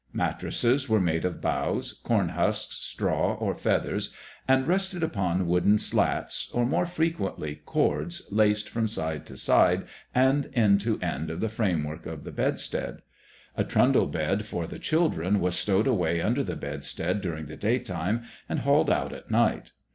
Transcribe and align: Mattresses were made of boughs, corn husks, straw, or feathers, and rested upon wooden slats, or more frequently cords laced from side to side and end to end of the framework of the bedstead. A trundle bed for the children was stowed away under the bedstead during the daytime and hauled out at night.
Mattresses 0.13 0.89
were 0.89 0.99
made 0.99 1.25
of 1.25 1.41
boughs, 1.41 1.93
corn 1.93 2.29
husks, 2.29 2.77
straw, 2.77 3.35
or 3.35 3.53
feathers, 3.53 4.11
and 4.47 4.65
rested 4.67 5.03
upon 5.03 5.45
wooden 5.45 5.77
slats, 5.77 6.49
or 6.53 6.65
more 6.65 6.87
frequently 6.87 7.61
cords 7.67 8.23
laced 8.31 8.67
from 8.67 8.87
side 8.87 9.27
to 9.27 9.37
side 9.37 9.83
and 10.15 10.49
end 10.55 10.81
to 10.81 10.97
end 11.01 11.29
of 11.29 11.39
the 11.39 11.49
framework 11.49 12.07
of 12.07 12.23
the 12.23 12.31
bedstead. 12.31 13.03
A 13.55 13.63
trundle 13.63 14.07
bed 14.07 14.47
for 14.47 14.65
the 14.65 14.79
children 14.79 15.39
was 15.39 15.55
stowed 15.55 15.85
away 15.85 16.19
under 16.19 16.43
the 16.43 16.55
bedstead 16.55 17.21
during 17.21 17.45
the 17.45 17.55
daytime 17.55 18.23
and 18.49 18.61
hauled 18.61 18.89
out 18.89 19.13
at 19.13 19.29
night. 19.29 19.69